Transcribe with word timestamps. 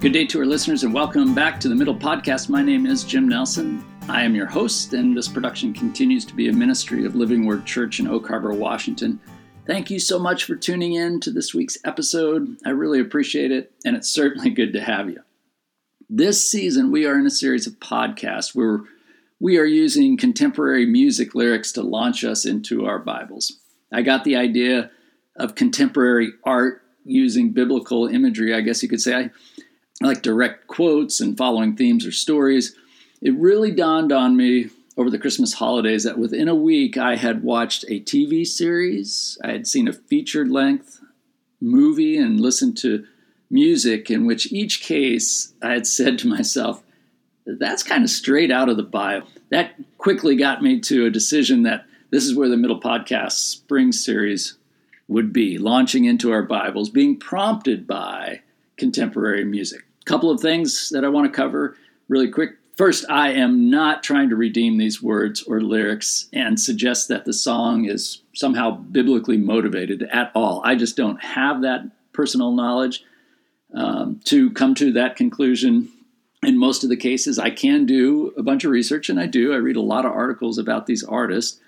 Good 0.00 0.14
day 0.14 0.24
to 0.28 0.38
our 0.38 0.46
listeners 0.46 0.82
and 0.82 0.94
welcome 0.94 1.34
back 1.34 1.60
to 1.60 1.68
the 1.68 1.74
Middle 1.74 1.94
Podcast. 1.94 2.48
My 2.48 2.62
name 2.62 2.86
is 2.86 3.04
Jim 3.04 3.28
Nelson. 3.28 3.84
I 4.08 4.22
am 4.22 4.34
your 4.34 4.46
host, 4.46 4.94
and 4.94 5.14
this 5.14 5.28
production 5.28 5.74
continues 5.74 6.24
to 6.24 6.34
be 6.34 6.48
a 6.48 6.54
ministry 6.54 7.04
of 7.04 7.16
Living 7.16 7.44
Word 7.44 7.66
Church 7.66 8.00
in 8.00 8.08
Oak 8.08 8.26
Harbor, 8.26 8.54
Washington. 8.54 9.20
Thank 9.66 9.90
you 9.90 9.98
so 9.98 10.18
much 10.18 10.44
for 10.44 10.56
tuning 10.56 10.94
in 10.94 11.20
to 11.20 11.30
this 11.30 11.52
week's 11.52 11.76
episode. 11.84 12.56
I 12.64 12.70
really 12.70 12.98
appreciate 12.98 13.52
it, 13.52 13.72
and 13.84 13.94
it's 13.94 14.08
certainly 14.08 14.48
good 14.54 14.72
to 14.72 14.80
have 14.80 15.10
you. 15.10 15.20
This 16.08 16.50
season, 16.50 16.90
we 16.90 17.04
are 17.04 17.18
in 17.18 17.26
a 17.26 17.30
series 17.30 17.66
of 17.66 17.74
podcasts 17.74 18.54
where 18.54 18.80
we 19.38 19.58
are 19.58 19.66
using 19.66 20.16
contemporary 20.16 20.86
music 20.86 21.34
lyrics 21.34 21.72
to 21.72 21.82
launch 21.82 22.24
us 22.24 22.46
into 22.46 22.86
our 22.86 23.00
Bibles. 23.00 23.60
I 23.92 24.00
got 24.00 24.24
the 24.24 24.36
idea 24.36 24.90
of 25.36 25.56
contemporary 25.56 26.32
art 26.44 26.80
using 27.04 27.52
biblical 27.52 28.06
imagery, 28.06 28.54
I 28.54 28.62
guess 28.62 28.82
you 28.82 28.88
could 28.88 29.02
say. 29.02 29.14
I, 29.14 29.30
like 30.00 30.22
direct 30.22 30.66
quotes 30.66 31.20
and 31.20 31.36
following 31.36 31.76
themes 31.76 32.06
or 32.06 32.12
stories. 32.12 32.74
It 33.20 33.34
really 33.34 33.70
dawned 33.70 34.12
on 34.12 34.36
me 34.36 34.70
over 34.96 35.10
the 35.10 35.18
Christmas 35.18 35.54
holidays 35.54 36.04
that 36.04 36.18
within 36.18 36.48
a 36.48 36.54
week 36.54 36.96
I 36.96 37.16
had 37.16 37.42
watched 37.42 37.84
a 37.88 38.00
TV 38.00 38.46
series, 38.46 39.38
I 39.44 39.52
had 39.52 39.66
seen 39.66 39.88
a 39.88 39.92
featured 39.92 40.50
length 40.50 41.00
movie, 41.60 42.16
and 42.16 42.40
listened 42.40 42.76
to 42.78 43.06
music 43.50 44.10
in 44.10 44.26
which 44.26 44.52
each 44.52 44.80
case 44.80 45.52
I 45.62 45.72
had 45.72 45.86
said 45.86 46.18
to 46.20 46.28
myself, 46.28 46.82
that's 47.44 47.82
kind 47.82 48.04
of 48.04 48.10
straight 48.10 48.50
out 48.50 48.68
of 48.68 48.76
the 48.76 48.82
Bible. 48.82 49.28
That 49.50 49.74
quickly 49.98 50.36
got 50.36 50.62
me 50.62 50.80
to 50.80 51.06
a 51.06 51.10
decision 51.10 51.64
that 51.64 51.84
this 52.10 52.24
is 52.24 52.34
where 52.34 52.48
the 52.48 52.56
Middle 52.56 52.80
Podcast 52.80 53.32
Spring 53.32 53.92
Series 53.92 54.56
would 55.08 55.32
be, 55.32 55.58
launching 55.58 56.04
into 56.04 56.30
our 56.32 56.42
Bibles, 56.42 56.88
being 56.88 57.18
prompted 57.18 57.86
by 57.86 58.40
contemporary 58.76 59.44
music 59.44 59.84
couple 60.04 60.30
of 60.30 60.40
things 60.40 60.90
that 60.90 61.04
I 61.04 61.08
want 61.08 61.32
to 61.32 61.36
cover 61.36 61.76
really 62.08 62.28
quick. 62.28 62.56
First, 62.76 63.04
I 63.10 63.32
am 63.32 63.68
not 63.68 64.02
trying 64.02 64.30
to 64.30 64.36
redeem 64.36 64.78
these 64.78 65.02
words 65.02 65.42
or 65.42 65.60
lyrics 65.60 66.28
and 66.32 66.58
suggest 66.58 67.08
that 67.08 67.26
the 67.26 67.32
song 67.32 67.84
is 67.84 68.22
somehow 68.34 68.70
biblically 68.70 69.36
motivated 69.36 70.02
at 70.04 70.32
all. 70.34 70.62
I 70.64 70.76
just 70.76 70.96
don't 70.96 71.22
have 71.22 71.62
that 71.62 71.84
personal 72.12 72.52
knowledge 72.52 73.04
um, 73.74 74.20
to 74.24 74.50
come 74.52 74.74
to 74.76 74.92
that 74.92 75.16
conclusion. 75.16 75.90
In 76.42 76.58
most 76.58 76.82
of 76.82 76.88
the 76.88 76.96
cases, 76.96 77.38
I 77.38 77.50
can 77.50 77.84
do 77.84 78.32
a 78.38 78.42
bunch 78.42 78.64
of 78.64 78.70
research, 78.70 79.10
and 79.10 79.20
I 79.20 79.26
do. 79.26 79.52
I 79.52 79.56
read 79.56 79.76
a 79.76 79.82
lot 79.82 80.06
of 80.06 80.12
articles 80.12 80.56
about 80.56 80.86
these 80.86 81.04
artists. 81.04 81.60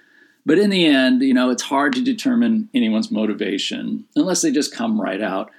But 0.46 0.58
in 0.58 0.70
the 0.70 0.86
end, 0.86 1.22
you 1.22 1.34
know, 1.34 1.50
it's 1.50 1.62
hard 1.62 1.92
to 1.92 2.02
determine 2.02 2.70
anyone's 2.74 3.10
motivation 3.10 4.06
unless 4.16 4.42
they 4.42 4.50
just 4.50 4.74
come 4.74 5.00
right 5.00 5.20
out 5.20 5.50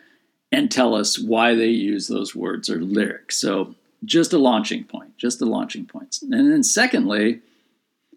and 0.53 0.71
tell 0.71 0.93
us 0.93 1.17
why 1.17 1.55
they 1.55 1.67
use 1.67 2.07
those 2.07 2.35
words 2.35 2.69
or 2.69 2.79
lyrics. 2.79 3.37
So, 3.37 3.73
just 4.05 4.33
a 4.33 4.37
launching 4.37 4.83
point, 4.83 5.17
just 5.17 5.41
a 5.41 5.45
launching 5.45 5.85
point. 5.85 6.19
And 6.21 6.51
then, 6.51 6.63
secondly, 6.63 7.41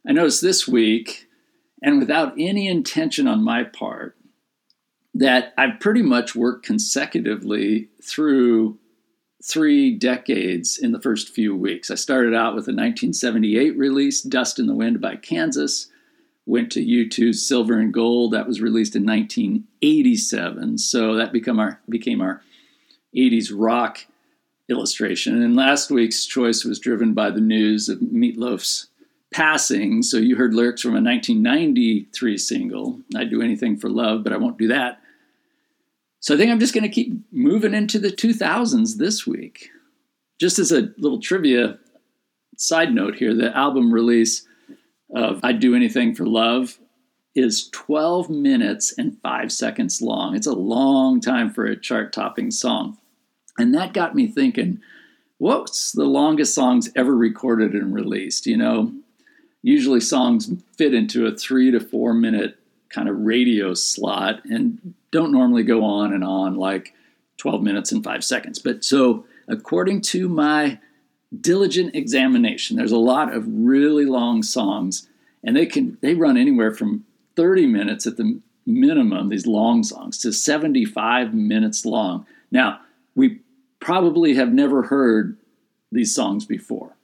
I 0.07 0.13
noticed 0.13 0.43
this 0.43 0.69
week, 0.69 1.29
and 1.83 1.99
without 1.99 2.35
any 2.39 2.69
intention 2.69 3.27
on 3.27 3.43
my 3.43 3.65
part, 3.65 4.17
that 5.15 5.55
I've 5.57 5.81
pretty 5.81 6.03
much 6.03 6.35
worked 6.35 6.67
consecutively 6.67 7.89
through 8.03 8.79
three 9.43 9.95
decades 9.95 10.77
in 10.77 10.93
the 10.93 11.01
first 11.01 11.31
few 11.31 11.57
weeks. 11.57 11.91
I 11.91 11.95
started 11.95 12.35
out 12.35 12.55
with 12.55 12.65
a 12.65 12.75
1978 12.75 13.79
release, 13.79 14.21
Dust 14.21 14.59
in 14.59 14.67
the 14.67 14.75
Wind 14.75 15.01
by 15.01 15.17
Kansas 15.17 15.89
went 16.47 16.71
to 16.73 16.85
U2's 16.85 17.47
Silver 17.47 17.79
and 17.79 17.93
Gold. 17.93 18.33
That 18.33 18.47
was 18.47 18.61
released 18.61 18.97
in 18.97 19.05
1987. 19.05 20.79
So 20.79 21.17
that 21.17 21.33
become 21.33 21.59
our 21.59 21.81
became 21.89 22.21
our 22.21 22.43
80s 23.15 23.53
rock 23.55 24.07
illustration. 24.69 25.43
And 25.43 25.57
last 25.57 25.91
week's 25.91 26.25
choice 26.25 26.65
was 26.65 26.79
driven 26.79 27.15
by 27.15 27.31
the 27.31 27.41
news 27.41 27.89
of 27.89 27.99
Meatloaf's 27.99 28.89
passing. 29.33 30.03
So 30.03 30.17
you 30.17 30.37
heard 30.37 30.55
lyrics 30.55 30.83
from 30.83 30.93
a 30.93 31.03
1993 31.03 32.39
single, 32.39 33.01
I'd 33.15 33.31
Do 33.31 33.43
Anything 33.43 33.77
for 33.77 33.89
Love, 33.89 34.25
but 34.25 34.33
I 34.33 34.37
won't 34.37 34.59
do 34.59 34.69
that. 34.69 35.01
So 36.21 36.35
I 36.35 36.39
think 36.39 36.51
I'm 36.51 36.61
just 36.61 36.75
going 36.75 36.85
to 36.85 36.89
keep 36.89 37.13
moving 37.33 37.75
into 37.75 37.99
the 37.99 38.11
2000s 38.11 38.97
this 38.97 39.27
week. 39.27 39.71
Just 40.41 40.59
as 40.59 40.73
a 40.73 40.91
little 40.99 41.21
trivia 41.21 41.79
side 42.57 42.93
note 42.93 43.17
here, 43.17 43.35
the 43.35 43.57
album 43.57 43.93
release 43.93 44.46
of 45.15 45.41
I'd 45.43 45.61
Do 45.61 45.75
Anything 45.75 46.15
for 46.15 46.27
Love 46.27 46.79
is 47.35 47.69
12 47.71 48.31
minutes 48.31 48.95
and 48.97 49.19
five 49.23 49.53
seconds 49.53 50.01
long. 50.01 50.35
It's 50.35 50.47
a 50.47 50.55
long 50.55 51.21
time 51.21 51.53
for 51.53 51.67
a 51.67 51.79
chart 51.79 52.13
topping 52.13 52.51
song. 52.51 52.99
And 53.59 53.75
that 53.75 53.93
got 53.93 54.15
me 54.15 54.27
thinking, 54.27 54.81
what's 55.39 55.93
the 55.93 56.05
longest 56.05 56.55
songs 56.55 56.91
ever 56.97 57.15
recorded 57.15 57.75
and 57.75 57.95
released? 57.95 58.47
You 58.47 58.57
know, 58.57 58.93
usually 59.63 60.01
songs 60.01 60.51
fit 60.77 60.95
into 60.95 61.27
a 61.27 61.37
three 61.37 61.71
to 61.71 61.81
four 61.81 62.15
minute 62.15 62.59
kind 62.89 63.09
of 63.09 63.19
radio 63.19 63.75
slot 63.75 64.45
and 64.45 64.95
don't 65.11 65.33
normally 65.33 65.63
go 65.63 65.85
on 65.85 66.13
and 66.13 66.25
on 66.25 66.57
like 66.57 66.95
12 67.39 67.63
minutes 67.63 67.93
and 67.93 68.03
five 68.03 68.25
seconds. 68.25 68.59
But 68.59 68.85
so, 68.85 69.27
according 69.49 70.01
to 70.03 70.29
my 70.29 70.79
diligent 71.41 71.95
examination. 71.95 72.77
There's 72.77 72.93
a 72.93 72.99
lot 72.99 73.33
of 73.33 73.45
really 73.47 74.05
long 74.05 74.43
songs, 74.43 75.09
and 75.43 75.57
they 75.57 75.67
can 75.67 75.99
they 76.01 76.15
run 76.15 76.37
anywhere 76.37 76.73
from 76.73 77.05
30 77.37 77.67
minutes 77.67 78.07
at 78.07 78.17
the 78.17 78.41
minimum, 78.67 79.29
these 79.29 79.47
long 79.47 79.83
songs, 79.83 80.19
to 80.19 80.33
75 80.33 81.35
minutes 81.35 81.85
long. 81.85 82.27
Now, 82.51 82.81
we 83.15 83.41
probably 83.81 84.35
have 84.35 84.53
never 84.53 84.83
heard 84.83 85.37
these 85.93 86.15
songs 86.15 86.45
before. 86.45 86.97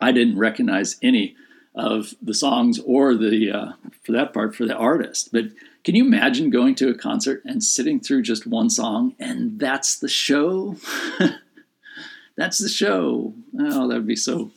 I 0.00 0.12
didn't 0.12 0.38
recognize 0.38 0.96
any 1.02 1.36
of 1.74 2.14
the 2.22 2.34
songs 2.34 2.78
or 2.86 3.14
the, 3.14 3.50
uh, 3.50 3.72
for 4.04 4.12
that 4.12 4.32
part, 4.32 4.54
for 4.54 4.64
the 4.64 4.76
artist. 4.76 5.30
But 5.32 5.46
can 5.82 5.96
you 5.96 6.04
imagine 6.04 6.50
going 6.50 6.76
to 6.76 6.88
a 6.88 6.94
concert 6.94 7.42
and 7.44 7.62
sitting 7.62 7.98
through 7.98 8.22
just 8.22 8.46
one 8.46 8.70
song 8.70 9.14
and 9.18 9.58
that's 9.58 9.98
the 9.98 10.08
show? 10.08 10.76
that's 12.36 12.58
the 12.58 12.68
show. 12.68 13.34
Oh, 13.58 13.88
that 13.88 13.94
would 13.94 14.06
be 14.06 14.16
so 14.16 14.50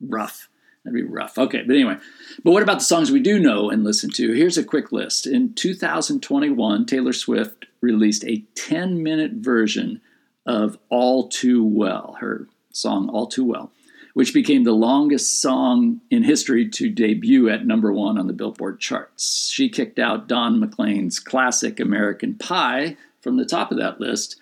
rough. 0.00 0.48
That'd 0.84 0.94
be 0.94 1.02
rough. 1.02 1.36
Okay, 1.36 1.62
but 1.66 1.74
anyway. 1.74 1.96
But 2.44 2.52
what 2.52 2.62
about 2.62 2.78
the 2.78 2.84
songs 2.84 3.10
we 3.10 3.20
do 3.20 3.40
know 3.40 3.70
and 3.70 3.82
listen 3.82 4.10
to? 4.10 4.32
Here's 4.32 4.58
a 4.58 4.64
quick 4.64 4.92
list. 4.92 5.26
In 5.26 5.52
2021, 5.54 6.86
Taylor 6.86 7.12
Swift 7.12 7.66
released 7.80 8.24
a 8.24 8.44
10 8.54 9.02
minute 9.02 9.32
version 9.32 10.00
of 10.46 10.78
All 10.88 11.28
Too 11.28 11.64
Well, 11.64 12.16
her 12.20 12.46
song 12.72 13.08
All 13.08 13.26
Too 13.26 13.44
Well, 13.44 13.72
which 14.14 14.32
became 14.32 14.62
the 14.62 14.72
longest 14.72 15.42
song 15.42 16.00
in 16.08 16.22
history 16.22 16.68
to 16.70 16.88
debut 16.88 17.48
at 17.48 17.66
number 17.66 17.92
one 17.92 18.16
on 18.16 18.28
the 18.28 18.32
Billboard 18.32 18.78
charts. 18.78 19.50
She 19.52 19.68
kicked 19.68 19.98
out 19.98 20.28
Don 20.28 20.60
McLean's 20.60 21.18
classic 21.18 21.80
American 21.80 22.36
Pie 22.36 22.96
from 23.20 23.36
the 23.36 23.44
top 23.44 23.72
of 23.72 23.78
that 23.78 24.00
list 24.00 24.36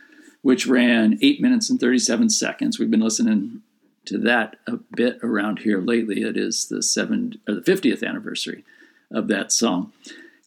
which 0.44 0.66
ran 0.66 1.18
eight 1.22 1.40
minutes 1.40 1.70
and 1.70 1.80
37 1.80 2.28
seconds. 2.28 2.78
We've 2.78 2.90
been 2.90 3.00
listening 3.00 3.62
to 4.04 4.18
that 4.18 4.56
a 4.66 4.76
bit 4.94 5.18
around 5.22 5.60
here 5.60 5.80
lately. 5.80 6.20
It 6.20 6.36
is 6.36 6.68
the 6.68 6.82
seven 6.82 7.40
or 7.48 7.54
the 7.54 7.62
50th 7.62 8.06
anniversary 8.06 8.62
of 9.10 9.28
that 9.28 9.52
song. 9.52 9.94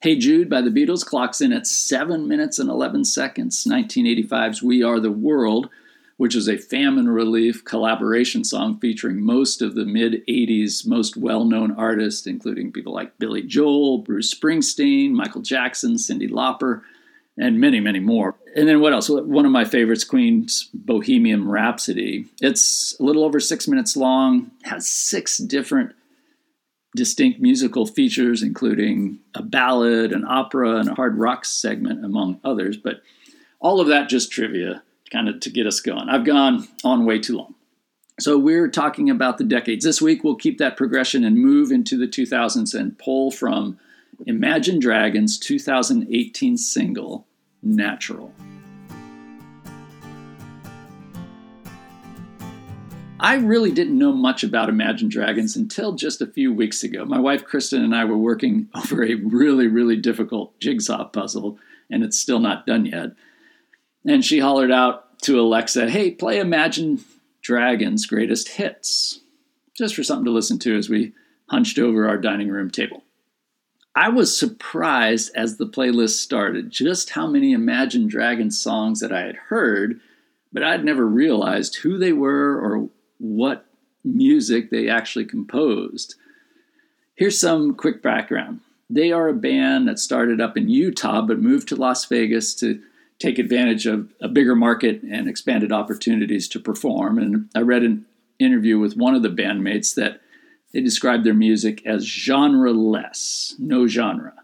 Hey 0.02 0.16
Jude 0.16 0.52
by 0.52 0.62
the 0.62 0.70
Beatles 0.70 1.04
clocks 1.04 1.42
in 1.42 1.52
at 1.52 1.66
seven 1.66 2.28
minutes 2.28 2.60
and 2.60 2.70
11 2.70 3.06
seconds. 3.06 3.66
1985's 3.66 4.62
We 4.62 4.84
Are 4.84 5.00
the 5.00 5.12
World, 5.12 5.68
which 6.18 6.36
is 6.36 6.48
a 6.48 6.60
famine 6.60 7.10
relief 7.10 7.66
collaboration 7.66 8.44
song 8.44 8.80
featuring 8.80 9.20
most 9.20 9.64
of 9.64 9.74
the 9.74 9.86
mid 9.86 10.24
80s 10.28 10.86
most 10.86 11.18
well 11.18 11.44
known 11.44 11.72
artists, 11.72 12.28
including 12.28 12.72
people 12.72 12.94
like 12.94 13.18
Billy 13.18 13.42
Joel, 13.42 13.98
Bruce 13.98 14.32
Springsteen, 14.32 15.10
Michael 15.10 15.42
Jackson, 15.42 15.96
Cyndi 15.96 16.30
Lauper 16.30 16.84
and 17.38 17.60
many, 17.60 17.80
many 17.80 18.00
more. 18.00 18.36
And 18.56 18.68
then 18.68 18.80
what 18.80 18.94
else? 18.94 19.10
One 19.10 19.46
of 19.46 19.52
my 19.52 19.66
favorites, 19.66 20.04
Queen's 20.04 20.70
Bohemian 20.74 21.48
Rhapsody. 21.48 22.26
It's 22.42 22.96
a 23.00 23.04
little 23.04 23.24
over 23.24 23.40
six 23.40 23.68
minutes 23.68 23.96
long, 23.96 24.52
has 24.64 24.90
six 24.90 25.38
different 25.38 25.94
distinct 26.96 27.40
musical 27.40 27.86
features, 27.86 28.42
including 28.42 29.20
a 29.36 29.44
ballad, 29.44 30.12
an 30.12 30.26
opera, 30.28 30.78
and 30.78 30.90
a 30.90 30.96
hard 30.96 31.18
rock 31.18 31.46
segment, 31.46 32.04
among 32.04 32.40
others. 32.44 32.76
But 32.78 33.02
all 33.60 33.80
of 33.80 33.88
that 33.88 34.10
just 34.10 34.32
trivia, 34.32 34.84
kind 35.12 35.30
of 35.30 35.40
to 35.42 35.50
get 35.52 35.68
us 35.68 35.80
going. 35.80 36.10
I've 36.10 36.26
gone 36.26 36.68
on 36.84 37.06
way 37.06 37.20
too 37.20 37.38
long. 37.38 37.54
So 38.20 38.36
we're 38.36 38.68
talking 38.68 39.12
about 39.12 39.38
the 39.38 39.44
decades. 39.44 39.86
This 39.86 40.02
week 40.02 40.24
we'll 40.24 40.36
keep 40.36 40.58
that 40.58 40.76
progression 40.76 41.24
and 41.24 41.38
move 41.38 41.72
into 41.72 41.98
the 41.98 42.08
2000s 42.08 42.74
and 42.74 42.98
pull 42.98 43.30
from 43.30 43.80
Imagine 44.26 44.80
Dragons' 44.80 45.38
2018 45.38 46.58
single, 46.58 47.27
Natural. 47.62 48.34
I 53.20 53.36
really 53.36 53.72
didn't 53.72 53.98
know 53.98 54.12
much 54.12 54.44
about 54.44 54.70
Imagine 54.70 55.10
Dragons 55.10 55.56
until 55.56 55.94
just 55.94 56.22
a 56.22 56.28
few 56.28 56.54
weeks 56.54 56.84
ago. 56.84 57.04
My 57.04 57.20
wife 57.20 57.44
Kristen 57.44 57.84
and 57.84 57.96
I 57.96 58.06
were 58.06 58.18
working 58.18 58.70
over 58.76 59.04
a 59.04 59.16
really, 59.16 59.68
really 59.68 59.96
difficult 59.96 60.60
jigsaw 60.60 61.06
puzzle, 61.06 61.58
and 61.90 62.04
it's 62.04 62.20
still 62.20 62.40
not 62.40 62.68
done 62.68 62.86
yet. 62.86 63.12
And 64.06 64.24
she 64.24 64.40
hollered 64.40 64.72
out, 64.72 65.04
to 65.24 65.40
Alexa, 65.40 65.90
hey, 65.90 66.12
play 66.12 66.40
Imagine 66.40 67.04
Dragons' 67.42 68.06
greatest 68.06 68.50
hits, 68.50 69.22
just 69.76 69.96
for 69.96 70.04
something 70.04 70.26
to 70.26 70.32
listen 70.32 70.60
to 70.60 70.78
as 70.78 70.90
we 70.90 71.14
hunched 71.50 71.80
over 71.80 72.08
our 72.08 72.18
dining 72.18 72.50
room 72.50 72.70
table. 72.70 73.04
I 73.98 74.10
was 74.10 74.38
surprised 74.38 75.32
as 75.34 75.58
the 75.58 75.66
playlist 75.66 76.20
started 76.20 76.70
just 76.70 77.10
how 77.10 77.26
many 77.26 77.52
Imagine 77.52 78.08
Dragons 78.08 78.60
songs 78.60 79.00
that 79.00 79.12
I 79.12 79.22
had 79.22 79.36
heard, 79.36 80.00
but 80.54 80.62
I'd 80.62 80.86
never 80.86 81.08
realized 81.08 81.78
who 81.78 81.98
they 81.98 82.14
were 82.14 82.60
or 82.60 82.90
what 83.18 83.66
music 84.04 84.70
they 84.70 84.88
actually 84.88 85.26
composed. 85.26 86.14
Here's 87.16 87.40
some 87.40 87.74
quick 87.74 88.04
background. 88.04 88.60
They 88.88 89.12
are 89.12 89.30
a 89.30 89.34
band 89.34 89.88
that 89.88 89.98
started 89.98 90.40
up 90.40 90.56
in 90.56 90.70
Utah 90.70 91.24
but 91.24 91.40
moved 91.40 91.68
to 91.70 91.76
Las 91.76 92.06
Vegas 92.06 92.54
to 92.60 92.80
take 93.18 93.40
advantage 93.40 93.88
of 93.88 94.14
a 94.22 94.28
bigger 94.28 94.56
market 94.56 95.02
and 95.02 95.28
expanded 95.28 95.72
opportunities 95.72 96.48
to 96.50 96.60
perform. 96.60 97.18
And 97.18 97.50
I 97.56 97.62
read 97.62 97.82
an 97.82 98.06
interview 98.38 98.78
with 98.78 98.96
one 98.96 99.16
of 99.16 99.24
the 99.24 99.30
bandmates 99.30 99.96
that 99.96 100.22
they 100.78 100.84
describe 100.84 101.24
their 101.24 101.34
music 101.34 101.84
as 101.88 102.06
genre-less, 102.06 103.56
no 103.58 103.88
genre. 103.88 104.36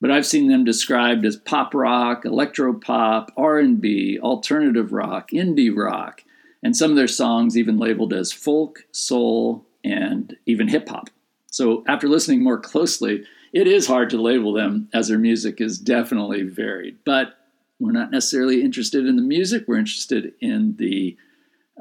But 0.00 0.10
I've 0.10 0.24
seen 0.24 0.48
them 0.48 0.64
described 0.64 1.26
as 1.26 1.36
pop 1.36 1.74
rock, 1.74 2.24
electro 2.24 2.72
pop, 2.72 3.30
R&B, 3.36 4.18
alternative 4.22 4.90
rock, 4.90 5.32
indie 5.32 5.70
rock, 5.76 6.24
and 6.62 6.74
some 6.74 6.90
of 6.90 6.96
their 6.96 7.06
songs 7.06 7.58
even 7.58 7.76
labeled 7.76 8.14
as 8.14 8.32
folk, 8.32 8.86
soul, 8.90 9.66
and 9.84 10.34
even 10.46 10.66
hip 10.66 10.88
hop. 10.88 11.10
So 11.50 11.84
after 11.86 12.08
listening 12.08 12.42
more 12.42 12.58
closely, 12.58 13.26
it 13.52 13.66
is 13.66 13.86
hard 13.86 14.08
to 14.10 14.22
label 14.22 14.54
them 14.54 14.88
as 14.94 15.08
their 15.08 15.18
music 15.18 15.60
is 15.60 15.78
definitely 15.78 16.40
varied. 16.40 16.96
But 17.04 17.34
we're 17.78 17.92
not 17.92 18.10
necessarily 18.10 18.62
interested 18.62 19.04
in 19.04 19.16
the 19.16 19.20
music, 19.20 19.64
we're 19.66 19.76
interested 19.76 20.32
in 20.40 20.76
the 20.76 21.18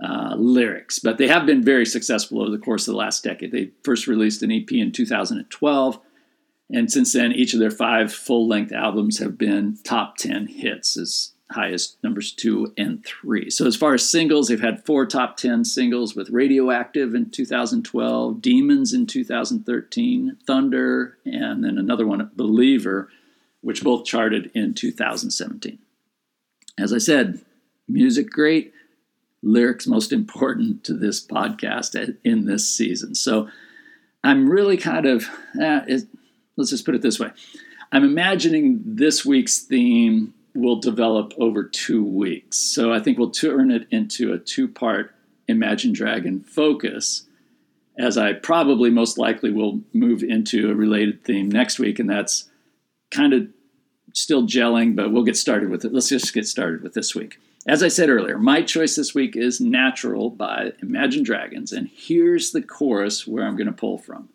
uh, 0.02 0.36
lyrics. 0.38 1.00
But 1.00 1.18
they 1.18 1.28
have 1.28 1.46
been 1.46 1.64
very 1.64 1.86
successful 1.86 2.42
over 2.42 2.52
the 2.52 2.58
course 2.58 2.88
of 2.88 2.94
the 2.94 2.98
last 3.00 3.24
decade. 3.24 3.52
They 3.52 3.72
first 3.84 4.08
released 4.08 4.44
an 4.44 4.52
EP 4.52 4.72
in 4.72 4.92
2012, 4.92 6.00
and 6.72 6.92
since 6.92 7.14
then, 7.14 7.32
each 7.32 7.54
of 7.54 7.60
their 7.60 7.72
five 7.72 8.14
full 8.14 8.48
length 8.48 8.72
albums 8.72 9.18
have 9.20 9.38
been 9.38 9.78
top 9.84 10.18
10 10.18 10.48
hits, 10.48 10.98
as 10.98 11.32
high 11.52 11.72
as 11.72 11.98
numbers 12.04 12.32
two 12.32 12.72
and 12.78 13.04
three. 13.04 13.50
So, 13.50 13.66
as 13.66 13.76
far 13.76 13.96
as 13.96 14.08
singles, 14.08 14.48
they've 14.48 14.62
had 14.62 14.86
four 14.86 15.06
top 15.06 15.38
10 15.38 15.66
singles 15.66 16.16
with 16.16 16.30
Radioactive 16.30 17.16
in 17.16 17.32
2012, 17.32 18.42
Demons 18.42 18.94
in 18.94 19.08
2013, 19.08 20.38
Thunder, 20.46 21.18
and 21.26 21.64
then 21.64 21.78
another 21.78 22.06
one, 22.06 22.30
Believer, 22.36 23.10
which 23.62 23.84
both 23.84 24.06
charted 24.06 24.52
in 24.54 24.74
2017. 24.74 25.80
As 26.78 26.94
I 26.94 27.00
said, 27.00 27.42
music 27.88 28.30
great, 28.30 28.74
lyrics 29.42 29.88
most 29.88 30.12
important 30.12 30.84
to 30.84 30.94
this 30.94 31.26
podcast 31.26 32.18
in 32.24 32.46
this 32.46 32.70
season. 32.70 33.16
So, 33.16 33.50
I'm 34.24 34.50
really 34.50 34.78
kind 34.78 35.06
of, 35.06 35.30
eh, 35.60 35.82
it, 35.88 36.08
let's 36.58 36.72
just 36.72 36.86
put 36.86 36.96
it 36.96 37.02
this 37.02 37.20
way. 37.20 37.32
I'm 37.92 38.04
imagining 38.04 38.82
this 38.84 39.26
week's 39.26 39.60
theme 39.60 40.34
will 40.54 40.80
develop 40.80 41.34
over 41.38 41.64
two 41.64 42.04
weeks. 42.04 42.58
So 42.58 42.92
I 42.92 43.00
think 43.00 43.18
we'll 43.18 43.32
turn 43.32 43.72
it 43.72 43.88
into 43.92 44.34
a 44.34 44.38
two 44.38 44.68
part 44.68 45.16
Imagine 45.48 45.94
Dragon 45.94 46.42
focus, 46.42 47.26
as 47.98 48.20
I 48.20 48.34
probably 48.34 48.92
most 48.92 49.18
likely 49.18 49.52
will 49.52 49.82
move 49.94 50.22
into 50.22 50.70
a 50.70 50.76
related 50.76 51.24
theme 51.24 51.50
next 51.50 51.80
week, 51.80 51.98
and 51.98 52.08
that's 52.08 52.50
kind 53.10 53.34
of 53.34 53.48
still 54.14 54.48
gelling, 54.48 54.96
but 54.96 55.12
we'll 55.12 55.24
get 55.24 55.38
started 55.38 55.70
with 55.70 55.86
it. 55.86 55.94
Let's 55.94 56.10
just 56.10 56.34
get 56.34 56.48
started 56.48 56.82
with 56.82 56.94
this 56.94 57.16
week. 57.16 57.40
As 57.68 57.84
I 57.84 57.88
said 57.88 58.10
earlier, 58.10 58.38
my 58.38 58.62
choice 58.62 58.96
this 58.96 59.14
week 59.14 59.36
is 59.36 59.60
Natural 59.60 60.30
by 60.30 60.74
Imagine 60.82 61.24
Dragons, 61.24 61.72
and 61.72 61.90
here's 61.94 62.52
the 62.52 62.62
chorus 62.62 63.28
where 63.28 63.46
I'm 63.46 63.58
going 63.58 63.68
to 63.68 63.74
pull 63.74 63.98
from. 63.98 64.30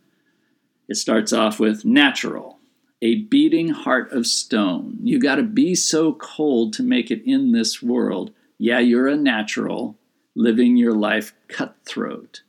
It 0.88 0.96
starts 0.96 1.32
off 1.32 1.58
with 1.58 1.84
Natural 1.84 2.58
a 3.04 3.16
beating 3.16 3.68
heart 3.68 4.10
of 4.12 4.26
stone. 4.26 4.98
You 5.02 5.20
got 5.20 5.34
to 5.34 5.42
be 5.42 5.74
so 5.74 6.14
cold 6.14 6.72
to 6.72 6.82
make 6.82 7.10
it 7.10 7.22
in 7.26 7.52
this 7.52 7.82
world. 7.82 8.32
Yeah, 8.56 8.78
you're 8.78 9.08
a 9.08 9.16
natural, 9.16 9.98
living 10.34 10.78
your 10.78 10.94
life 10.94 11.34
cutthroat. 11.48 12.40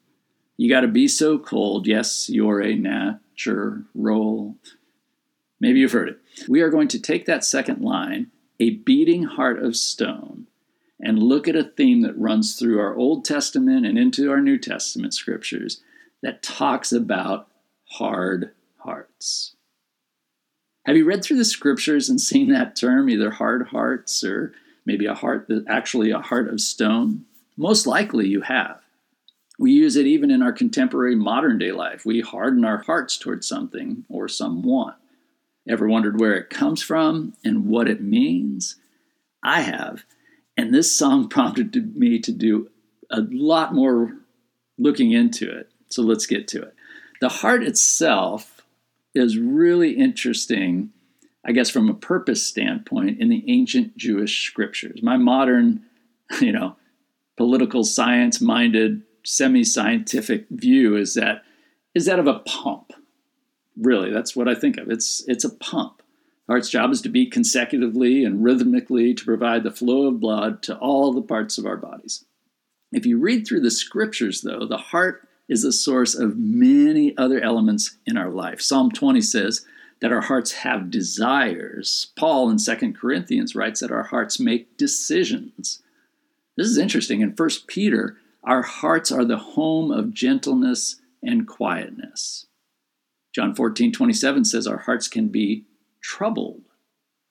You 0.56 0.70
got 0.70 0.82
to 0.82 0.88
be 0.88 1.10
so 1.10 1.38
cold. 1.38 1.88
Yes, 1.88 2.30
you're 2.30 2.62
a 2.62 2.74
natural. 2.74 4.56
Maybe 5.66 5.80
you've 5.80 5.94
heard 5.94 6.10
it. 6.10 6.20
We 6.48 6.62
are 6.62 6.70
going 6.70 6.90
to 6.90 7.00
take 7.00 7.26
that 7.26 7.44
second 7.44 7.82
line, 7.82 8.30
a 8.60 8.70
beating 8.70 9.24
heart 9.24 9.58
of 9.64 9.76
stone, 9.76 10.46
and 11.00 11.18
look 11.18 11.48
at 11.48 11.56
a 11.56 11.64
theme 11.64 12.02
that 12.02 12.16
runs 12.20 12.56
through 12.56 12.80
our 12.80 12.96
Old 12.96 13.26
Testament 13.26 13.84
and 13.84 13.98
into 13.98 14.30
our 14.30 14.42
New 14.42 14.60
Testament 14.60 15.16
scriptures 15.16 15.82
that 16.22 16.44
talks 16.44 16.92
about 16.92 17.48
hard 17.94 18.52
hearts. 18.78 19.56
Have 20.86 20.98
you 20.98 21.06
read 21.06 21.24
through 21.24 21.38
the 21.38 21.46
scriptures 21.46 22.10
and 22.10 22.22
seen 22.22 22.52
that 22.52 22.76
term, 22.76 23.10
either 23.10 23.32
hard 23.32 23.70
hearts 23.70 24.24
or 24.24 24.54
maybe 24.86 25.08
a 25.08 25.16
heart 25.16 25.48
that 25.48 25.66
actually 25.68 26.12
a 26.12 26.20
heart 26.20 26.48
of 26.48 26.62
stone? 26.62 27.26
Most 27.58 27.88
likely 27.88 28.28
you 28.28 28.42
have. 28.42 28.82
We 29.58 29.72
use 29.72 29.96
it 29.96 30.06
even 30.06 30.30
in 30.30 30.44
our 30.44 30.54
contemporary 30.54 31.16
modern 31.16 31.58
day 31.58 31.72
life. 31.72 32.06
We 32.06 32.22
harden 32.22 32.64
our 32.64 32.84
hearts 32.84 33.18
towards 33.18 33.48
something 33.48 34.06
or 34.10 34.28
someone. 34.28 34.94
Ever 35.68 35.88
wondered 35.88 36.20
where 36.20 36.36
it 36.36 36.50
comes 36.50 36.82
from 36.82 37.34
and 37.44 37.66
what 37.66 37.88
it 37.88 38.02
means? 38.02 38.76
I 39.44 39.62
have. 39.62 40.04
And 40.58 40.74
this 40.74 40.96
song 40.96 41.28
prompted 41.30 41.96
me 41.96 42.20
to 42.20 42.32
do 42.32 42.70
a 43.10 43.22
lot 43.32 43.74
more 43.74 44.16
looking 44.78 45.12
into 45.12 45.50
it. 45.50 45.70
So 45.90 46.02
let's 46.02 46.26
get 46.26 46.48
to 46.50 46.62
it. 46.62 46.74
The 47.22 47.30
heart 47.30 47.64
itself 47.64 48.62
is 49.14 49.38
really 49.38 49.92
interesting, 49.92 50.92
I 51.46 51.54
guess, 51.54 51.70
from 51.70 51.90
a 51.90 51.94
purpose 51.94 52.46
standpoint 52.46 53.20
in 53.20 53.30
the 53.30 53.44
ancient 53.48 53.96
Jewish 53.98 54.46
scriptures. 54.48 55.02
My 55.02 55.18
modern, 55.18 55.84
you 56.42 56.52
know, 56.52 56.76
political 57.38 57.84
science 57.84 58.42
minded, 58.42 59.04
semi 59.24 59.64
scientific 59.64 60.46
view 60.50 60.96
is 60.96 61.14
that 61.16 61.44
is 61.94 62.06
that 62.06 62.20
of 62.20 62.28
a 62.28 62.40
pump. 62.40 62.92
Really, 63.78 64.12
that's 64.12 64.36
what 64.36 64.48
I 64.48 64.56
think 64.56 64.78
of. 64.78 64.90
It's 64.90 65.24
it's 65.28 65.44
a 65.44 65.54
pump. 65.54 66.02
heart's 66.48 66.70
job 66.70 66.92
is 66.92 67.02
to 67.02 67.10
beat 67.10 67.32
consecutively 67.32 68.24
and 68.24 68.44
rhythmically 68.44 69.14
to 69.14 69.26
provide 69.26 69.64
the 69.64 69.72
flow 69.72 70.08
of 70.08 70.20
blood 70.20 70.62
to 70.64 70.78
all 70.78 71.12
the 71.12 71.22
parts 71.22 71.58
of 71.58 71.66
our 71.66 71.78
bodies. 71.78 72.26
If 72.92 73.06
you 73.06 73.20
read 73.20 73.46
through 73.46 73.62
the 73.62 73.72
scriptures, 73.72 74.42
though, 74.42 74.66
the 74.66 74.78
heart 74.78 75.28
is 75.50 75.64
the 75.64 75.72
source 75.72 76.16
of 76.16 76.38
many 76.38 77.16
other 77.18 77.40
elements 77.40 77.98
in 78.06 78.18
our 78.18 78.30
life. 78.30 78.62
Psalm 78.62 78.92
20 78.92 79.22
says 79.22 79.66
that 80.02 80.12
our 80.12 80.22
hearts 80.22 80.54
have 80.54 80.90
desires. 80.92 82.12
Paul 82.16 82.50
in 82.50 82.58
2 82.58 82.94
Corinthians 82.94 83.56
writes 83.56 83.82
that 83.82 83.92
our 83.92 84.04
hearts 84.04 84.40
make 84.40 84.78
decisions. 84.78 85.82
This 86.58 86.68
is 86.68 86.78
interesting. 86.78 87.22
In 87.22 87.32
1 87.32 87.50
Peter, 87.68 88.18
our 88.44 88.62
hearts 88.62 89.12
are 89.12 89.26
the 89.26 89.38
home 89.38 89.92
of 89.92 90.14
gentleness 90.14 91.02
and 91.22 91.48
quietness. 91.48 92.46
John 93.36 93.54
14, 93.54 93.92
27 93.92 94.46
says 94.46 94.66
our 94.66 94.78
hearts 94.78 95.10
can 95.10 95.28
be 95.28 95.66
troubled. 96.02 96.62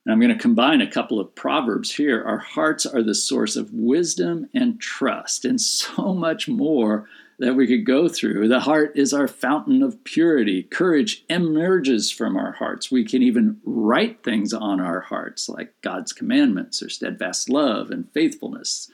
And 0.04 0.12
I'm 0.12 0.20
going 0.20 0.36
to 0.36 0.38
combine 0.38 0.82
a 0.82 0.90
couple 0.90 1.18
of 1.18 1.34
proverbs 1.34 1.94
here. 1.94 2.22
Our 2.22 2.36
hearts 2.36 2.84
are 2.84 3.02
the 3.02 3.14
source 3.14 3.56
of 3.56 3.72
wisdom 3.72 4.50
and 4.52 4.78
trust, 4.78 5.46
and 5.46 5.58
so 5.58 6.12
much 6.14 6.46
more 6.46 7.08
that 7.38 7.54
we 7.54 7.66
could 7.66 7.86
go 7.86 8.06
through. 8.06 8.48
The 8.48 8.60
heart 8.60 8.92
is 8.94 9.14
our 9.14 9.26
fountain 9.26 9.82
of 9.82 10.04
purity. 10.04 10.62
Courage 10.62 11.24
emerges 11.30 12.10
from 12.10 12.36
our 12.36 12.52
hearts. 12.52 12.90
We 12.90 13.06
can 13.06 13.22
even 13.22 13.62
write 13.64 14.22
things 14.22 14.52
on 14.52 14.80
our 14.80 15.00
hearts, 15.00 15.48
like 15.48 15.72
God's 15.80 16.12
commandments 16.12 16.82
or 16.82 16.90
steadfast 16.90 17.48
love 17.48 17.90
and 17.90 18.12
faithfulness. 18.12 18.90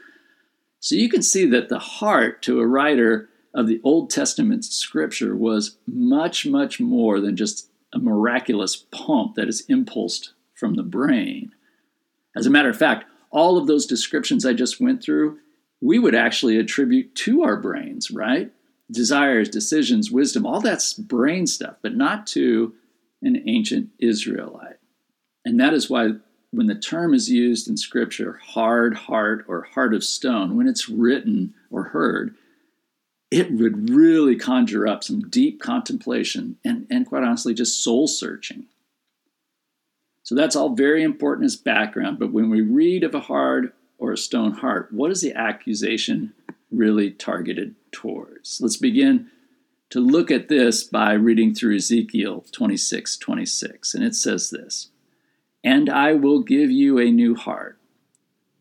So 0.79 0.95
you 0.95 1.09
can 1.09 1.23
see 1.23 1.45
that 1.47 1.71
the 1.71 1.81
heart 1.81 2.41
to 2.43 2.61
a 2.61 2.67
writer 2.69 3.30
of 3.55 3.67
the 3.67 3.81
Old 3.83 4.11
Testament 4.11 4.65
scripture 4.65 5.37
was 5.37 5.77
much, 5.87 6.47
much 6.47 6.81
more 6.81 7.21
than 7.21 7.37
just 7.37 7.69
a 7.93 7.99
miraculous 7.99 8.77
pump 8.77 9.35
that 9.35 9.49
is 9.49 9.63
impulsed 9.63 10.33
from 10.55 10.75
the 10.75 10.83
brain. 10.83 11.53
As 12.37 12.47
a 12.47 12.51
matter 12.51 12.71
of 12.71 12.77
fact, 12.77 13.07
all 13.31 13.59
of 13.59 13.67
those 13.67 13.87
descriptions 13.87 14.47
I 14.47 14.53
just 14.53 14.81
went 14.81 15.03
through 15.03 15.39
we 15.81 15.99
would 15.99 16.15
actually 16.15 16.59
attribute 16.59 17.15
to 17.15 17.43
our 17.43 17.57
brains, 17.57 18.11
right? 18.11 18.53
Desires, 18.91 19.49
decisions, 19.49 20.11
wisdom, 20.11 20.45
all 20.45 20.61
that's 20.61 20.93
brain 20.93 21.47
stuff, 21.47 21.77
but 21.83 21.97
not 21.97 22.27
to 22.29 22.75
an 23.23 23.43
ancient 23.47 23.91
Israelite. 23.99 24.77
And 25.45 25.59
that 25.61 25.73
is 25.73 25.89
why 25.89 26.13
when 26.51 26.67
the 26.67 26.75
term 26.75 27.15
is 27.15 27.31
used 27.31 27.69
in 27.69 27.77
scripture, 27.77 28.41
hard 28.43 28.95
heart 28.95 29.45
or 29.49 29.63
heart 29.63 29.95
of 29.95 30.05
stone, 30.05 30.57
when 30.57 30.67
it's 30.67 30.89
written 30.89 31.55
or 31.71 31.85
heard, 31.85 32.35
it 33.31 33.53
would 33.53 33.91
really 33.91 34.37
conjure 34.37 34.87
up 34.87 35.05
some 35.05 35.29
deep 35.29 35.61
contemplation 35.61 36.57
and, 36.65 36.87
and 36.91 37.07
quite 37.07 37.23
honestly, 37.23 37.55
just 37.55 37.83
soul 37.83 38.09
searching. 38.09 38.67
So 40.23 40.35
that's 40.35 40.55
all 40.55 40.75
very 40.75 41.03
important 41.03 41.47
as 41.47 41.57
background. 41.57 42.19
But 42.19 42.33
when 42.33 42.51
we 42.51 42.61
read 42.61 43.03
of 43.05 43.15
a 43.15 43.21
hard 43.21 43.73
or 43.99 44.13
a 44.13 44.17
stone 44.17 44.53
heart, 44.53 44.93
what 44.93 45.11
is 45.11 45.21
the 45.21 45.35
accusation 45.35 46.33
really 46.71 47.11
targeted 47.11 47.75
towards? 47.91 48.61
Let's 48.61 48.77
begin 48.77 49.31
to 49.91 49.99
look 49.99 50.31
at 50.31 50.49
this 50.49 50.85
by 50.85 51.15
reading 51.15 51.53
through 51.53 51.77
Ezekiel 51.77 52.45
26 52.53 53.17
26. 53.17 53.95
And 53.95 54.05
it 54.05 54.15
says 54.15 54.51
this 54.51 54.91
And 55.65 55.91
I 55.91 56.15
will 56.15 56.43
give 56.43 56.71
you 56.71 56.99
a 56.99 57.11
new 57.11 57.35
heart, 57.35 57.80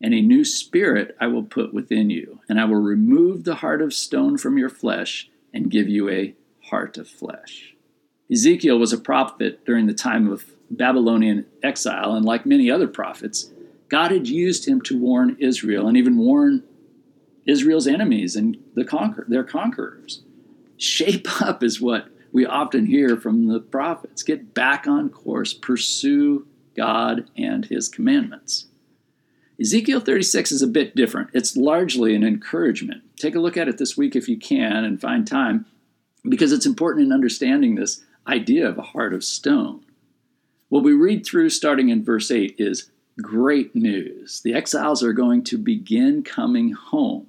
and 0.00 0.14
a 0.14 0.22
new 0.22 0.44
spirit 0.44 1.16
I 1.20 1.26
will 1.26 1.42
put 1.42 1.74
within 1.74 2.10
you, 2.10 2.40
and 2.48 2.60
I 2.60 2.64
will 2.64 2.80
remove 2.80 3.44
the 3.44 3.56
heart 3.56 3.82
of 3.82 3.92
stone 3.92 4.38
from 4.38 4.56
your 4.56 4.70
flesh 4.70 5.28
and 5.52 5.70
give 5.70 5.88
you 5.88 6.08
a 6.08 6.34
heart 6.64 6.96
of 6.96 7.08
flesh. 7.08 7.74
Ezekiel 8.30 8.78
was 8.78 8.92
a 8.92 8.98
prophet 8.98 9.64
during 9.66 9.86
the 9.86 9.94
time 9.94 10.30
of 10.30 10.44
Babylonian 10.70 11.46
exile, 11.62 12.14
and 12.14 12.24
like 12.24 12.46
many 12.46 12.70
other 12.70 12.88
prophets, 12.88 13.50
God 13.88 14.12
had 14.12 14.28
used 14.28 14.68
him 14.68 14.80
to 14.82 14.98
warn 14.98 15.36
Israel 15.40 15.88
and 15.88 15.96
even 15.96 16.16
warn 16.16 16.62
Israel's 17.44 17.88
enemies 17.88 18.36
and 18.36 18.56
the 18.74 18.84
conquer- 18.84 19.26
their 19.28 19.42
conquerors. 19.42 20.22
Shape 20.76 21.42
up 21.42 21.62
is 21.62 21.80
what 21.80 22.08
we 22.32 22.46
often 22.46 22.86
hear 22.86 23.16
from 23.16 23.48
the 23.48 23.58
prophets. 23.58 24.22
Get 24.22 24.54
back 24.54 24.86
on 24.86 25.10
course, 25.10 25.52
pursue 25.52 26.46
God 26.76 27.28
and 27.36 27.66
his 27.66 27.88
commandments. 27.88 28.66
Ezekiel 29.60 30.00
36 30.00 30.52
is 30.52 30.62
a 30.62 30.66
bit 30.66 30.96
different. 30.96 31.28
It's 31.34 31.54
largely 31.54 32.14
an 32.14 32.24
encouragement. 32.24 33.02
Take 33.16 33.34
a 33.34 33.40
look 33.40 33.58
at 33.58 33.68
it 33.68 33.76
this 33.76 33.94
week 33.94 34.16
if 34.16 34.26
you 34.26 34.38
can 34.38 34.84
and 34.84 34.98
find 34.98 35.26
time, 35.26 35.66
because 36.26 36.50
it's 36.50 36.64
important 36.64 37.04
in 37.04 37.12
understanding 37.12 37.74
this 37.74 38.02
idea 38.26 38.66
of 38.66 38.78
a 38.78 38.82
heart 38.82 39.12
of 39.12 39.22
stone. 39.22 39.84
What 40.70 40.82
we 40.82 40.94
read 40.94 41.26
through 41.26 41.50
starting 41.50 41.90
in 41.90 42.02
verse 42.02 42.30
8 42.30 42.54
is 42.56 42.90
great 43.20 43.76
news. 43.76 44.40
The 44.40 44.54
exiles 44.54 45.02
are 45.02 45.12
going 45.12 45.44
to 45.44 45.58
begin 45.58 46.22
coming 46.22 46.72
home. 46.72 47.26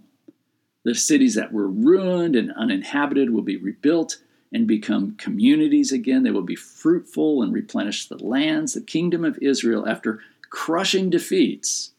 The 0.85 0.95
cities 0.95 1.35
that 1.35 1.51
were 1.51 1.67
ruined 1.67 2.37
and 2.37 2.53
uninhabited 2.53 3.31
will 3.31 3.41
be 3.41 3.57
rebuilt 3.57 4.19
and 4.53 4.67
become 4.67 5.15
communities 5.17 5.91
again. 5.91 6.23
They 6.23 6.31
will 6.31 6.43
be 6.43 6.55
fruitful 6.55 7.41
and 7.41 7.53
replenish 7.53 8.07
the 8.07 8.23
lands. 8.23 8.73
The 8.73 8.81
kingdom 8.81 9.25
of 9.25 9.37
Israel, 9.41 9.87
after 9.87 10.21
crushing 10.49 11.09
defeats, 11.09 11.91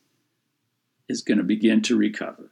is 1.12 1.23
going 1.23 1.38
to 1.38 1.45
begin 1.45 1.83
to 1.83 1.97
recover. 1.97 2.50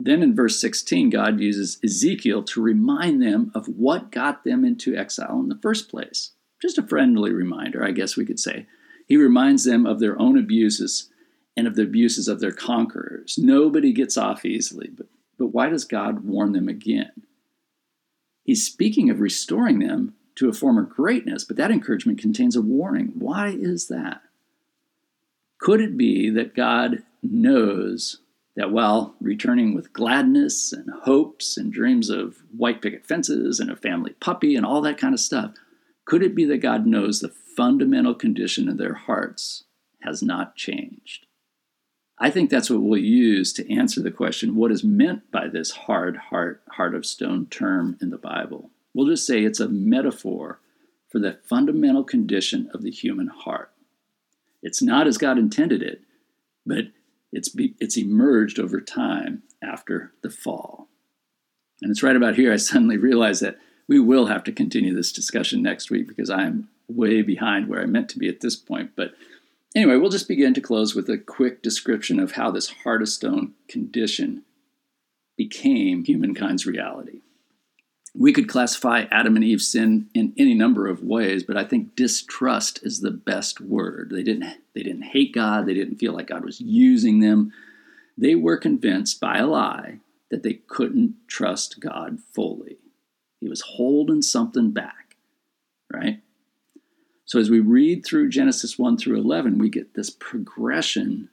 Then 0.00 0.22
in 0.22 0.34
verse 0.34 0.60
16, 0.60 1.10
God 1.10 1.40
uses 1.40 1.78
Ezekiel 1.84 2.42
to 2.44 2.62
remind 2.62 3.22
them 3.22 3.50
of 3.54 3.66
what 3.66 4.10
got 4.10 4.44
them 4.44 4.64
into 4.64 4.96
exile 4.96 5.40
in 5.40 5.48
the 5.48 5.58
first 5.60 5.90
place. 5.90 6.32
Just 6.62 6.78
a 6.78 6.86
friendly 6.86 7.32
reminder, 7.32 7.84
I 7.84 7.90
guess 7.90 8.16
we 8.16 8.24
could 8.24 8.40
say. 8.40 8.66
He 9.06 9.16
reminds 9.16 9.64
them 9.64 9.86
of 9.86 10.00
their 10.00 10.18
own 10.18 10.38
abuses 10.38 11.10
and 11.56 11.66
of 11.66 11.76
the 11.76 11.82
abuses 11.82 12.28
of 12.28 12.40
their 12.40 12.52
conquerors. 12.52 13.36
Nobody 13.38 13.92
gets 13.92 14.16
off 14.16 14.44
easily, 14.44 14.88
but 14.88 15.06
but 15.38 15.48
why 15.48 15.68
does 15.68 15.84
God 15.84 16.24
warn 16.24 16.52
them 16.52 16.68
again? 16.68 17.12
He's 18.44 18.64
speaking 18.64 19.10
of 19.10 19.20
restoring 19.20 19.80
them 19.80 20.14
to 20.36 20.48
a 20.48 20.52
former 20.52 20.82
greatness, 20.82 21.44
but 21.44 21.56
that 21.56 21.70
encouragement 21.70 22.20
contains 22.20 22.56
a 22.56 22.62
warning. 22.62 23.12
Why 23.14 23.48
is 23.48 23.88
that? 23.88 24.22
Could 25.58 25.80
it 25.80 25.96
be 25.96 26.30
that 26.30 26.54
God 26.54 27.02
knows 27.32 28.20
that 28.56 28.72
while 28.72 29.14
returning 29.20 29.74
with 29.74 29.92
gladness 29.92 30.72
and 30.72 30.88
hopes 31.04 31.56
and 31.56 31.72
dreams 31.72 32.08
of 32.08 32.42
white 32.56 32.80
picket 32.80 33.06
fences 33.06 33.60
and 33.60 33.70
a 33.70 33.76
family 33.76 34.14
puppy 34.20 34.56
and 34.56 34.64
all 34.64 34.80
that 34.80 34.98
kind 34.98 35.14
of 35.14 35.20
stuff, 35.20 35.54
could 36.06 36.22
it 36.22 36.34
be 36.34 36.44
that 36.46 36.58
God 36.58 36.86
knows 36.86 37.20
the 37.20 37.28
fundamental 37.28 38.14
condition 38.14 38.68
of 38.68 38.78
their 38.78 38.94
hearts 38.94 39.64
has 40.02 40.22
not 40.22 40.56
changed? 40.56 41.26
I 42.18 42.30
think 42.30 42.48
that's 42.48 42.70
what 42.70 42.80
we'll 42.80 43.00
use 43.00 43.52
to 43.54 43.74
answer 43.74 44.00
the 44.00 44.10
question 44.10 44.56
what 44.56 44.72
is 44.72 44.82
meant 44.82 45.30
by 45.30 45.48
this 45.48 45.72
hard 45.72 46.16
heart, 46.16 46.62
heart 46.70 46.94
of 46.94 47.04
stone 47.04 47.46
term 47.46 47.98
in 48.00 48.08
the 48.08 48.16
Bible. 48.16 48.70
We'll 48.94 49.08
just 49.08 49.26
say 49.26 49.42
it's 49.42 49.60
a 49.60 49.68
metaphor 49.68 50.60
for 51.08 51.18
the 51.18 51.38
fundamental 51.44 52.04
condition 52.04 52.70
of 52.72 52.82
the 52.82 52.90
human 52.90 53.26
heart. 53.26 53.70
It's 54.62 54.80
not 54.80 55.06
as 55.06 55.18
God 55.18 55.36
intended 55.36 55.82
it, 55.82 56.00
but 56.64 56.86
it's, 57.36 57.50
it's 57.80 57.96
emerged 57.96 58.58
over 58.58 58.80
time 58.80 59.42
after 59.62 60.12
the 60.22 60.30
fall. 60.30 60.88
And 61.82 61.90
it's 61.90 62.02
right 62.02 62.16
about 62.16 62.36
here 62.36 62.52
I 62.52 62.56
suddenly 62.56 62.96
realize 62.96 63.40
that 63.40 63.58
we 63.88 64.00
will 64.00 64.26
have 64.26 64.42
to 64.44 64.52
continue 64.52 64.94
this 64.94 65.12
discussion 65.12 65.62
next 65.62 65.90
week 65.90 66.08
because 66.08 66.30
I 66.30 66.44
am 66.44 66.68
way 66.88 67.22
behind 67.22 67.68
where 67.68 67.82
I 67.82 67.86
meant 67.86 68.08
to 68.10 68.18
be 68.18 68.28
at 68.28 68.40
this 68.40 68.56
point. 68.56 68.92
But 68.96 69.12
Anyway, 69.76 69.96
we'll 69.96 70.08
just 70.08 70.26
begin 70.26 70.54
to 70.54 70.60
close 70.62 70.94
with 70.94 71.06
a 71.10 71.18
quick 71.18 71.60
description 71.60 72.18
of 72.18 72.32
how 72.32 72.50
this 72.50 72.70
heart 72.82 73.02
of 73.02 73.10
stone 73.10 73.52
condition 73.68 74.42
became 75.36 76.02
humankind's 76.02 76.64
reality. 76.64 77.20
We 78.18 78.32
could 78.32 78.48
classify 78.48 79.04
Adam 79.10 79.36
and 79.36 79.44
Eve's 79.44 79.68
sin 79.68 80.08
in 80.14 80.32
any 80.38 80.54
number 80.54 80.86
of 80.86 81.02
ways, 81.02 81.42
but 81.42 81.56
I 81.56 81.64
think 81.64 81.94
distrust 81.96 82.80
is 82.82 83.00
the 83.00 83.10
best 83.10 83.60
word. 83.60 84.10
They 84.10 84.22
didn't 84.22 84.56
they 84.74 84.82
didn't 84.82 85.02
hate 85.02 85.34
God, 85.34 85.66
they 85.66 85.74
didn't 85.74 85.98
feel 85.98 86.12
like 86.12 86.28
God 86.28 86.44
was 86.44 86.60
using 86.60 87.20
them. 87.20 87.52
They 88.16 88.34
were 88.34 88.56
convinced 88.56 89.20
by 89.20 89.38
a 89.38 89.46
lie 89.46 89.98
that 90.30 90.42
they 90.42 90.54
couldn't 90.54 91.14
trust 91.28 91.80
God 91.80 92.18
fully. 92.34 92.78
He 93.40 93.48
was 93.48 93.60
holding 93.60 94.22
something 94.22 94.70
back, 94.70 95.16
right? 95.92 96.20
So 97.26 97.38
as 97.38 97.50
we 97.50 97.60
read 97.60 98.04
through 98.04 98.30
Genesis 98.30 98.78
1 98.78 98.98
through 98.98 99.20
11, 99.20 99.58
we 99.58 99.68
get 99.68 99.94
this 99.94 100.10
progression 100.10 101.28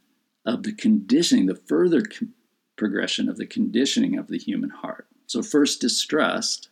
of 0.46 0.64
the 0.64 0.74
conditioning, 0.74 1.46
the 1.46 1.56
further 1.56 2.02
co- 2.02 2.28
progression 2.76 3.30
of 3.30 3.38
the 3.38 3.46
conditioning 3.46 4.18
of 4.18 4.28
the 4.28 4.38
human 4.38 4.72
heart. 4.72 5.08
So 5.28 5.42
first 5.42 5.80
distrust, 5.80 6.70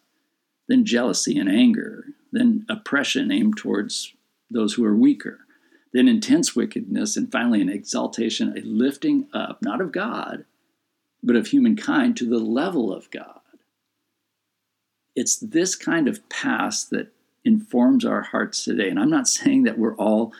then 0.71 0.85
jealousy 0.85 1.37
and 1.37 1.49
anger, 1.49 2.05
then 2.31 2.65
oppression 2.69 3.29
aimed 3.29 3.57
towards 3.57 4.13
those 4.49 4.73
who 4.73 4.85
are 4.85 4.95
weaker, 4.95 5.39
then 5.91 6.07
intense 6.07 6.55
wickedness, 6.55 7.17
and 7.17 7.29
finally 7.29 7.61
an 7.61 7.67
exaltation, 7.69 8.57
a 8.57 8.61
lifting 8.61 9.27
up, 9.33 9.61
not 9.61 9.81
of 9.81 9.91
God, 9.91 10.45
but 11.21 11.35
of 11.35 11.47
humankind 11.47 12.15
to 12.17 12.29
the 12.29 12.39
level 12.39 12.93
of 12.93 13.11
God. 13.11 13.41
It's 15.13 15.35
this 15.35 15.75
kind 15.75 16.07
of 16.07 16.27
past 16.29 16.89
that 16.91 17.11
informs 17.43 18.05
our 18.05 18.21
hearts 18.21 18.63
today. 18.63 18.87
And 18.87 18.97
I'm 18.97 19.09
not 19.09 19.27
saying 19.27 19.63
that 19.63 19.77
we're 19.77 19.97
all 19.97 20.31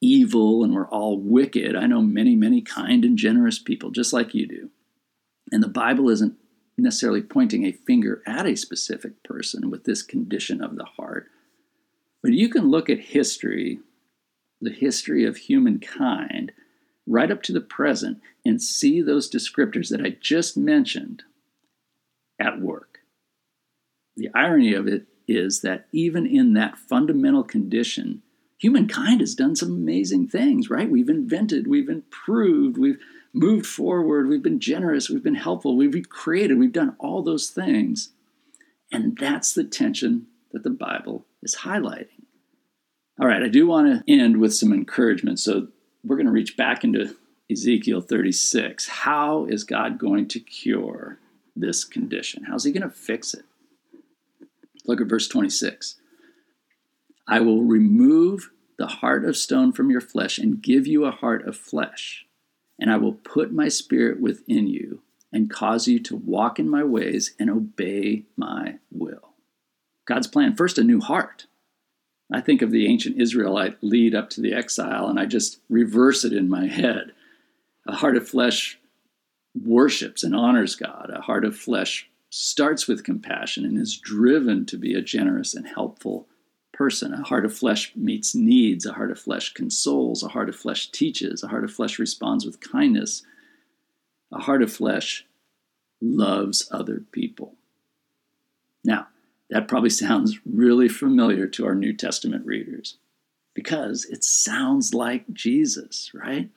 evil 0.00 0.62
and 0.62 0.74
we're 0.74 0.88
all 0.88 1.18
wicked. 1.18 1.74
I 1.74 1.86
know 1.86 2.02
many, 2.02 2.36
many 2.36 2.62
kind 2.62 3.04
and 3.04 3.18
generous 3.18 3.58
people, 3.58 3.90
just 3.90 4.12
like 4.12 4.32
you 4.32 4.46
do. 4.46 4.70
And 5.50 5.60
the 5.60 5.68
Bible 5.68 6.08
isn't 6.08 6.36
necessarily 6.78 7.22
pointing 7.22 7.64
a 7.64 7.72
finger 7.72 8.22
at 8.26 8.46
a 8.46 8.56
specific 8.56 9.22
person 9.22 9.70
with 9.70 9.84
this 9.84 10.02
condition 10.02 10.62
of 10.62 10.76
the 10.76 10.84
heart. 10.84 11.28
But 12.22 12.32
you 12.32 12.48
can 12.48 12.70
look 12.70 12.90
at 12.90 12.98
history, 12.98 13.80
the 14.60 14.72
history 14.72 15.24
of 15.24 15.36
humankind, 15.36 16.52
right 17.06 17.30
up 17.30 17.42
to 17.44 17.52
the 17.52 17.60
present, 17.60 18.20
and 18.44 18.60
see 18.60 19.00
those 19.00 19.30
descriptors 19.30 19.88
that 19.90 20.00
I 20.00 20.16
just 20.20 20.56
mentioned 20.56 21.22
at 22.38 22.60
work. 22.60 22.98
The 24.16 24.28
irony 24.34 24.74
of 24.74 24.86
it 24.86 25.06
is 25.28 25.60
that 25.60 25.86
even 25.92 26.26
in 26.26 26.54
that 26.54 26.78
fundamental 26.78 27.44
condition, 27.44 28.22
humankind 28.58 29.20
has 29.20 29.34
done 29.34 29.56
some 29.56 29.70
amazing 29.70 30.28
things, 30.28 30.70
right? 30.70 30.90
We've 30.90 31.08
invented, 31.08 31.66
we've 31.66 31.88
improved, 31.88 32.78
we've 32.78 32.98
moved 33.36 33.66
forward, 33.66 34.28
we've 34.28 34.42
been 34.42 34.60
generous, 34.60 35.10
we've 35.10 35.22
been 35.22 35.34
helpful, 35.34 35.76
we've 35.76 36.08
created, 36.08 36.58
we've 36.58 36.72
done 36.72 36.96
all 36.98 37.22
those 37.22 37.50
things. 37.50 38.10
And 38.90 39.16
that's 39.18 39.52
the 39.52 39.64
tension 39.64 40.26
that 40.52 40.62
the 40.62 40.70
Bible 40.70 41.26
is 41.42 41.56
highlighting. 41.56 42.24
All 43.20 43.26
right, 43.26 43.42
I 43.42 43.48
do 43.48 43.66
want 43.66 44.06
to 44.06 44.12
end 44.12 44.38
with 44.38 44.54
some 44.54 44.72
encouragement. 44.72 45.38
So 45.38 45.68
we're 46.02 46.16
going 46.16 46.26
to 46.26 46.32
reach 46.32 46.56
back 46.56 46.82
into 46.82 47.14
Ezekiel 47.50 48.00
36. 48.00 48.88
How 48.88 49.44
is 49.46 49.64
God 49.64 49.98
going 49.98 50.28
to 50.28 50.40
cure 50.40 51.18
this 51.54 51.84
condition? 51.84 52.44
How's 52.44 52.64
he 52.64 52.72
going 52.72 52.82
to 52.82 52.90
fix 52.90 53.34
it? 53.34 53.44
Look 54.86 55.00
at 55.00 55.08
verse 55.08 55.28
26. 55.28 55.96
I 57.28 57.40
will 57.40 57.62
remove 57.62 58.50
the 58.78 58.86
heart 58.86 59.24
of 59.24 59.36
stone 59.36 59.72
from 59.72 59.90
your 59.90 60.00
flesh 60.00 60.38
and 60.38 60.62
give 60.62 60.86
you 60.86 61.04
a 61.04 61.10
heart 61.10 61.46
of 61.46 61.56
flesh. 61.56 62.25
And 62.78 62.90
I 62.90 62.96
will 62.96 63.12
put 63.12 63.52
my 63.52 63.68
spirit 63.68 64.20
within 64.20 64.66
you 64.66 65.02
and 65.32 65.50
cause 65.50 65.88
you 65.88 65.98
to 66.00 66.16
walk 66.16 66.58
in 66.58 66.68
my 66.68 66.84
ways 66.84 67.34
and 67.38 67.50
obey 67.50 68.24
my 68.36 68.78
will. 68.90 69.34
God's 70.06 70.26
plan 70.26 70.54
first, 70.54 70.78
a 70.78 70.84
new 70.84 71.00
heart. 71.00 71.46
I 72.32 72.40
think 72.40 72.62
of 72.62 72.70
the 72.70 72.86
ancient 72.86 73.20
Israelite 73.20 73.76
lead 73.82 74.14
up 74.14 74.30
to 74.30 74.40
the 74.40 74.52
exile, 74.52 75.08
and 75.08 75.18
I 75.18 75.26
just 75.26 75.60
reverse 75.68 76.24
it 76.24 76.32
in 76.32 76.48
my 76.48 76.66
head. 76.66 77.12
A 77.86 77.96
heart 77.96 78.16
of 78.16 78.28
flesh 78.28 78.78
worships 79.54 80.22
and 80.22 80.34
honors 80.34 80.74
God. 80.74 81.10
A 81.14 81.20
heart 81.20 81.44
of 81.44 81.56
flesh 81.56 82.08
starts 82.30 82.88
with 82.88 83.04
compassion 83.04 83.64
and 83.64 83.78
is 83.78 83.96
driven 83.96 84.66
to 84.66 84.76
be 84.76 84.94
a 84.94 85.02
generous 85.02 85.54
and 85.54 85.66
helpful 85.66 86.26
person. 86.76 87.14
A 87.14 87.22
heart 87.22 87.44
of 87.44 87.56
flesh 87.56 87.92
meets 87.96 88.34
needs, 88.34 88.84
a 88.84 88.92
heart 88.92 89.10
of 89.10 89.18
flesh 89.18 89.54
consoles, 89.54 90.22
a 90.22 90.28
heart 90.28 90.48
of 90.48 90.56
flesh 90.56 90.90
teaches, 90.90 91.42
a 91.42 91.48
heart 91.48 91.64
of 91.64 91.72
flesh 91.72 91.98
responds 91.98 92.44
with 92.44 92.60
kindness, 92.60 93.22
A 94.32 94.40
heart 94.40 94.62
of 94.62 94.72
flesh 94.72 95.24
loves 96.00 96.68
other 96.70 97.02
people. 97.12 97.54
Now, 98.84 99.08
that 99.48 99.68
probably 99.68 99.90
sounds 100.04 100.38
really 100.44 100.88
familiar 100.88 101.46
to 101.46 101.66
our 101.66 101.74
New 101.74 101.94
Testament 101.94 102.44
readers 102.44 102.98
because 103.54 104.04
it 104.04 104.22
sounds 104.22 104.92
like 104.92 105.32
Jesus, 105.32 106.10
right? 106.12 106.50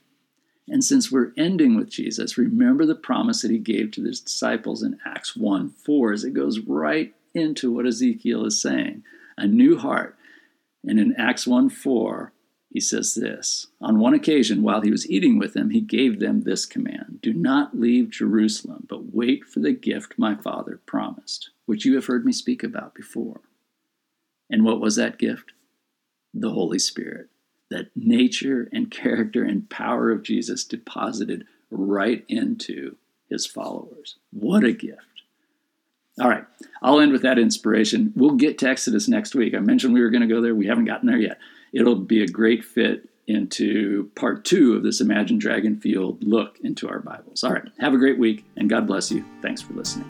And 0.68 0.84
since 0.84 1.12
we're 1.12 1.32
ending 1.38 1.78
with 1.78 1.90
Jesus, 1.90 2.38
remember 2.38 2.86
the 2.86 2.96
promise 2.96 3.42
that 3.42 3.52
he 3.52 3.58
gave 3.58 3.92
to 3.92 4.04
his 4.04 4.20
disciples 4.20 4.84
in 4.84 5.00
Acts 5.06 5.36
1 5.36 5.70
4 5.70 6.12
as 6.12 6.24
it 6.24 6.34
goes 6.34 6.60
right 6.60 7.14
into 7.34 7.72
what 7.72 7.88
Ezekiel 7.88 8.46
is 8.46 8.62
saying 8.62 9.04
a 9.40 9.48
new 9.48 9.78
heart. 9.78 10.18
And 10.84 11.00
in 11.00 11.16
Acts 11.18 11.46
1 11.46 11.70
4, 11.70 12.34
he 12.70 12.80
says 12.80 13.16
this 13.16 13.68
On 13.82 14.00
one 14.00 14.14
occasion, 14.14 14.62
while 14.62 14.82
he 14.82 14.92
was 14.92 15.10
eating 15.10 15.40
with 15.40 15.54
them, 15.54 15.72
he 15.72 15.82
gave 15.82 16.20
them 16.20 16.42
this 16.42 16.66
command 16.66 17.20
Do 17.22 17.34
not 17.34 17.80
leave 17.80 18.12
Jerusalem, 18.12 18.86
but 18.88 19.14
wait 19.14 19.46
for 19.46 19.60
the 19.60 19.74
gift 19.74 20.16
my 20.18 20.36
father 20.36 20.80
promised, 20.86 21.50
which 21.66 21.86
you 21.86 21.96
have 21.96 22.06
heard 22.06 22.26
me 22.26 22.32
speak 22.32 22.64
about 22.64 22.94
before. 22.94 23.42
And 24.50 24.64
what 24.64 24.80
was 24.80 24.96
that 24.96 25.20
gift? 25.20 25.54
The 26.34 26.52
Holy 26.52 26.80
Spirit 26.80 27.30
that 27.70 27.92
nature 27.96 28.68
and 28.74 28.92
character 28.92 29.44
and 29.44 29.70
power 29.70 30.12
of 30.12 30.24
Jesus 30.24 30.64
deposited 30.64 31.46
right 31.70 32.26
into 32.28 32.96
his 33.30 33.46
followers. 33.46 34.18
What 34.32 34.64
a 34.64 34.72
gift. 34.72 35.00
All 36.20 36.30
right, 36.30 36.46
I'll 36.82 37.00
end 37.00 37.12
with 37.12 37.22
that 37.22 37.40
inspiration. 37.40 38.14
We'll 38.16 38.36
get 38.36 38.58
to 38.60 38.68
Exodus 38.68 39.08
next 39.08 39.36
week. 39.36 39.54
I 39.56 39.60
mentioned 39.60 39.94
we 39.94 40.02
were 40.02 40.10
going 40.10 40.28
to 40.28 40.34
go 40.34 40.42
there. 40.42 40.56
We 40.56 40.68
haven't 40.68 40.86
gotten 40.86 41.08
there 41.08 41.18
yet. 41.18 41.40
It'll 41.72 41.96
be 41.96 42.24
a 42.24 42.28
great 42.28 42.64
fit 42.66 43.08
into 43.28 44.10
part 44.16 44.44
two 44.44 44.74
of 44.76 44.84
this 44.84 45.02
Imagine 45.02 45.38
Dragon 45.38 45.80
Field 45.80 46.24
look 46.24 46.58
into 46.62 46.90
our 46.90 47.00
Bibles. 47.00 47.44
All 47.44 47.54
right, 47.54 47.64
have 47.80 47.94
a 47.94 47.98
great 47.98 48.18
week, 48.18 48.44
and 48.58 48.70
God 48.70 48.88
bless 48.88 49.12
you. 49.12 49.24
Thanks 49.42 49.62
for 49.62 49.74
listening. 49.74 50.10